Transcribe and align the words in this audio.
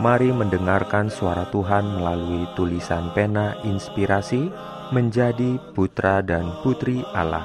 Mari 0.00 0.32
mendengarkan 0.32 1.12
suara 1.12 1.44
Tuhan 1.52 2.00
melalui 2.00 2.48
tulisan 2.56 3.12
pena 3.12 3.60
inspirasi 3.60 4.48
menjadi 4.88 5.60
putra 5.76 6.24
dan 6.24 6.48
putri 6.64 7.04
Allah. 7.12 7.44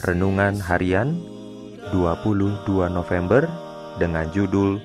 Renungan 0.00 0.56
harian 0.64 1.20
22 1.92 2.64
November 2.88 3.44
dengan 4.00 4.24
judul 4.32 4.80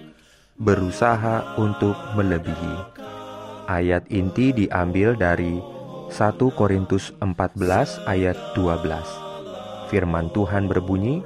Berusaha 0.60 1.56
untuk 1.56 1.96
melebihi. 2.20 2.76
Ayat 3.72 4.04
inti 4.12 4.52
diambil 4.52 5.16
dari 5.16 5.56
1 6.12 6.12
Korintus 6.52 7.16
14 7.24 8.04
ayat 8.12 8.36
12. 8.60 9.88
Firman 9.88 10.28
Tuhan 10.36 10.68
berbunyi, 10.68 11.24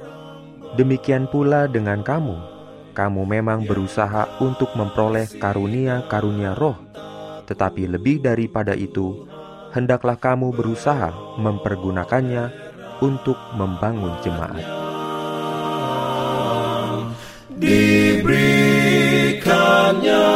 Demikian 0.74 1.30
pula 1.30 1.70
dengan 1.70 2.02
kamu, 2.02 2.53
kamu 2.94 3.26
memang 3.26 3.66
berusaha 3.66 4.38
untuk 4.38 4.70
memperoleh 4.78 5.26
karunia-karunia 5.42 6.54
roh, 6.54 6.78
tetapi 7.42 7.90
lebih 7.90 8.22
daripada 8.22 8.70
itu, 8.78 9.26
hendaklah 9.74 10.14
kamu 10.14 10.54
berusaha 10.54 11.10
mempergunakannya 11.42 12.54
untuk 13.02 13.34
membangun 13.58 14.14
jemaat. 14.22 14.62
Diberikannya 17.58 20.30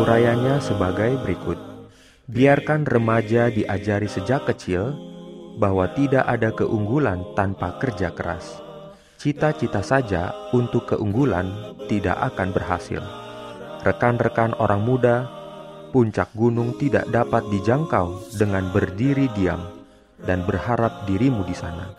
Urayanya 0.00 0.56
sebagai 0.64 1.20
berikut. 1.20 1.75
Biarkan 2.26 2.82
remaja 2.82 3.54
diajari 3.54 4.10
sejak 4.10 4.50
kecil 4.50 4.98
bahwa 5.62 5.86
tidak 5.94 6.26
ada 6.26 6.50
keunggulan 6.50 7.22
tanpa 7.38 7.78
kerja 7.78 8.10
keras. 8.10 8.58
Cita-cita 9.14 9.78
saja 9.78 10.34
untuk 10.50 10.90
keunggulan 10.90 11.78
tidak 11.86 12.18
akan 12.34 12.50
berhasil. 12.50 12.98
Rekan-rekan 13.86 14.58
orang 14.58 14.82
muda, 14.82 15.30
puncak 15.94 16.34
gunung 16.34 16.74
tidak 16.82 17.06
dapat 17.14 17.46
dijangkau 17.46 18.18
dengan 18.34 18.74
berdiri 18.74 19.30
diam 19.38 19.62
dan 20.26 20.42
berharap 20.42 21.06
dirimu 21.06 21.46
di 21.46 21.54
sana. 21.54 21.94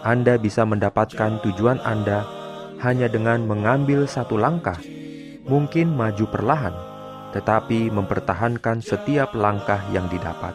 Anda 0.00 0.40
bisa 0.40 0.64
mendapatkan 0.64 1.44
tujuan 1.44 1.76
Anda 1.84 2.24
hanya 2.80 3.04
dengan 3.12 3.44
mengambil 3.44 4.08
satu 4.08 4.40
langkah, 4.40 4.80
mungkin 5.44 5.92
maju 5.92 6.24
perlahan 6.32 6.91
tetapi 7.32 7.88
mempertahankan 7.88 8.84
setiap 8.84 9.32
langkah 9.32 9.80
yang 9.90 10.06
didapat. 10.12 10.52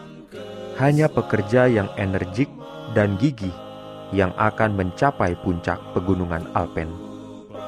Hanya 0.78 1.10
pekerja 1.10 1.66
yang 1.66 1.90
energik 1.98 2.48
dan 2.94 3.18
gigih 3.18 3.54
yang 4.14 4.32
akan 4.38 4.78
mencapai 4.78 5.34
puncak 5.42 5.82
pegunungan 5.92 6.46
Alpen. 6.54 6.88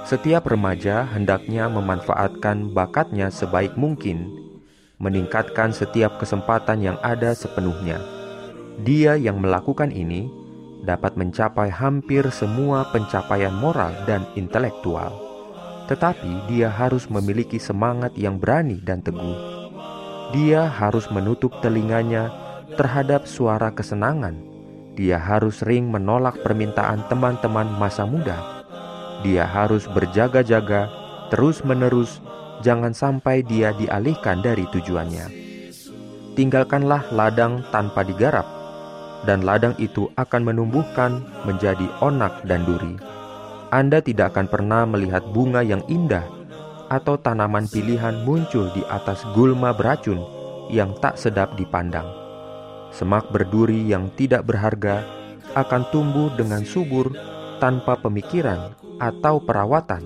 Setiap 0.05 0.47
remaja 0.47 1.05
hendaknya 1.09 1.67
memanfaatkan 1.67 2.71
bakatnya 2.71 3.33
sebaik 3.33 3.75
mungkin, 3.75 4.30
meningkatkan 5.02 5.73
setiap 5.73 6.21
kesempatan 6.21 6.86
yang 6.86 6.98
ada 7.02 7.33
sepenuhnya. 7.33 7.99
Dia 8.80 9.19
yang 9.19 9.43
melakukan 9.43 9.92
ini 9.92 10.31
dapat 10.87 11.19
mencapai 11.19 11.67
hampir 11.67 12.23
semua 12.31 12.87
pencapaian 12.95 13.52
moral 13.52 13.92
dan 14.08 14.23
intelektual 14.39 15.29
tetapi 15.89 16.45
dia 16.45 16.70
harus 16.70 17.10
memiliki 17.10 17.58
semangat 17.58 18.14
yang 18.14 18.38
berani 18.38 18.77
dan 18.86 19.02
teguh. 19.02 19.58
Dia 20.30 20.70
harus 20.70 21.10
menutup 21.10 21.50
telinganya 21.66 22.30
terhadap 22.77 23.26
suara 23.26 23.73
kesenangan. 23.73 24.38
Dia 24.94 25.17
harus 25.17 25.66
sering 25.66 25.89
menolak 25.89 26.38
permintaan 26.45 27.10
teman-teman 27.10 27.66
masa 27.82 28.05
muda. 28.05 28.38
Dia 29.26 29.49
harus 29.49 29.89
berjaga-jaga 29.89 30.94
terus-menerus, 31.33 32.22
jangan 32.61 32.94
sampai 32.94 33.42
dia 33.42 33.73
dialihkan 33.73 34.45
dari 34.45 34.70
tujuannya. 34.70 35.26
Tinggalkanlah 36.38 37.10
ladang 37.10 37.66
tanpa 37.73 38.05
digarap, 38.05 38.45
dan 39.26 39.42
ladang 39.42 39.73
itu 39.82 40.05
akan 40.22 40.54
menumbuhkan 40.54 41.26
menjadi 41.49 41.89
onak 42.05 42.45
dan 42.45 42.61
duri 42.70 43.18
anda 43.69 44.02
tidak 44.02 44.33
akan 44.33 44.49
pernah 44.49 44.83
melihat 44.89 45.21
bunga 45.30 45.61
yang 45.61 45.85
indah 45.85 46.25
atau 46.89 47.21
tanaman 47.21 47.69
pilihan 47.69 48.25
muncul 48.25 48.65
di 48.73 48.81
atas 48.89 49.21
gulma 49.37 49.77
beracun 49.77 50.17
yang 50.73 50.97
tak 50.97 51.21
sedap 51.21 51.53
dipandang. 51.53 52.05
Semak 52.89 53.30
berduri 53.30 53.85
yang 53.85 54.09
tidak 54.17 54.49
berharga 54.49 55.05
akan 55.53 55.85
tumbuh 55.93 56.33
dengan 56.33 56.65
subur 56.65 57.13
tanpa 57.61 57.93
pemikiran 58.02 58.73
atau 58.97 59.37
perawatan, 59.37 60.01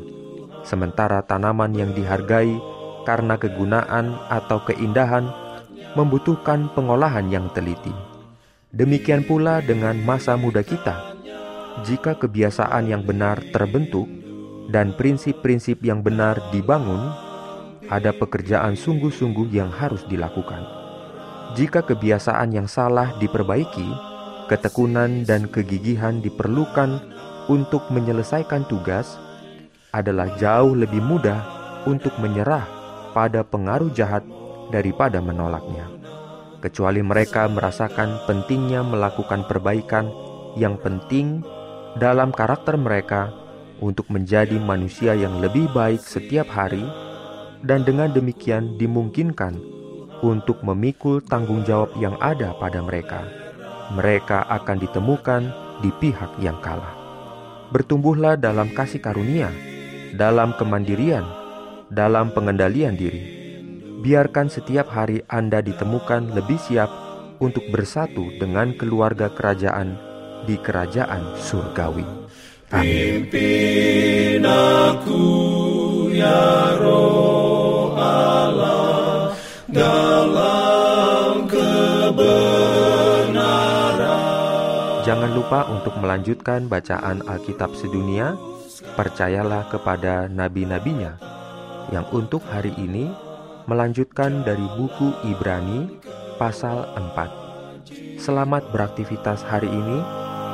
sementara 0.68 1.24
tanaman 1.24 1.72
yang 1.72 1.95
dihargai 1.95 2.59
karena 3.07 3.40
kegunaan 3.40 4.19
atau 4.28 4.59
keindahan 4.68 5.24
membutuhkan 5.95 6.68
pengolahan 6.75 7.31
yang 7.31 7.47
teliti. 7.56 7.95
Demikian 8.75 9.24
pula 9.24 9.63
dengan 9.63 9.95
masa 10.03 10.35
muda 10.35 10.66
kita 10.66 11.12
jika 11.82 12.14
kebiasaan 12.14 12.94
yang 12.94 13.02
benar 13.02 13.42
terbentuk 13.50 14.06
dan 14.70 14.94
prinsip-prinsip 14.94 15.82
yang 15.82 16.06
benar 16.06 16.38
dibangun, 16.54 17.10
ada 17.90 18.14
pekerjaan 18.14 18.78
sungguh-sungguh 18.78 19.50
yang 19.50 19.74
harus 19.74 20.06
dilakukan. 20.06 20.62
Jika 21.58 21.82
kebiasaan 21.82 22.54
yang 22.54 22.70
salah 22.70 23.18
diperbaiki, 23.18 23.90
ketekunan 24.48 25.26
dan 25.26 25.50
kegigihan 25.50 26.22
diperlukan 26.22 27.02
untuk 27.50 27.90
menyelesaikan 27.90 28.70
tugas, 28.70 29.18
adalah 29.94 30.34
jauh 30.38 30.74
lebih 30.74 31.02
mudah 31.02 31.42
untuk 31.90 32.16
menyerah 32.22 32.66
pada 33.14 33.46
pengaruh 33.46 33.94
jahat 33.94 34.26
daripada 34.74 35.22
menolaknya. 35.22 35.86
Kecuali 36.64 37.04
mereka 37.04 37.46
merasakan 37.52 38.24
pentingnya 38.24 38.82
melakukan 38.82 39.44
perbaikan 39.46 40.08
yang 40.56 40.80
penting 40.80 41.44
dalam 41.98 42.34
karakter 42.34 42.74
mereka 42.74 43.30
untuk 43.78 44.09
menjadi 44.09 44.58
manusia 44.58 45.14
yang 45.14 45.38
lebih 45.44 45.70
baik 45.76 46.02
setiap 46.02 46.50
hari, 46.50 46.81
dan 47.62 47.86
dengan 47.86 48.09
demikian 48.12 48.76
dimungkinkan 48.81 49.56
untuk 50.24 50.64
memikul 50.64 51.20
tanggung 51.24 51.62
jawab 51.68 51.92
yang 52.00 52.16
ada 52.24 52.56
pada 52.58 52.80
mereka. 52.80 53.22
Mereka 53.94 54.48
akan 54.48 54.78
ditemukan 54.80 55.42
di 55.84 55.92
pihak 56.00 56.40
yang 56.40 56.58
kalah. 56.64 56.96
Bertumbuhlah 57.70 58.40
dalam 58.40 58.72
kasih 58.72 59.04
karunia, 59.04 59.52
dalam 60.16 60.56
kemandirian, 60.56 61.28
dalam 61.92 62.31
pengendalian 62.31 62.96
diri. 62.96 63.44
Biarkan 64.04 64.48
setiap 64.52 64.92
hari 64.92 65.24
Anda 65.28 65.64
ditemukan 65.64 66.36
lebih 66.36 66.60
siap 66.60 66.92
untuk 67.40 67.64
bersatu 67.72 68.31
dengan 68.40 68.75
keluarga 68.75 69.31
kerajaan 69.31 70.12
di 70.44 70.59
kerajaan 70.59 71.36
surgawi. 71.40 72.06
Pimpin 72.74 74.42
aku 74.42 75.22
ya 76.10 76.74
roh 76.81 77.94
Allah 77.94 79.38
dalam 79.69 81.45
kebenaran. 81.45 82.66
Jangan 85.06 85.31
lupa 85.38 85.69
untuk 85.69 85.94
melanjutkan 86.01 86.66
bacaan 86.66 87.22
Alkitab 87.30 87.78
sedunia. 87.78 88.34
Percayalah 88.98 89.69
kepada 89.74 90.30
nabi-nabinya 90.30 91.18
yang 91.94 92.06
untuk 92.13 92.42
hari 92.45 92.74
ini 92.78 93.10
melanjutkan 93.69 94.44
dari 94.44 94.66
buku 94.75 95.13
Ibrani 95.30 96.00
pasal 96.42 96.90
4. 96.98 98.19
Selamat 98.19 98.63
beraktivitas 98.72 99.44
hari 99.44 99.68
ini. 99.69 100.23